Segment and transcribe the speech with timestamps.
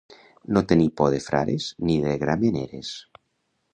[0.55, 2.95] No tenir por de frares ni de grameneres.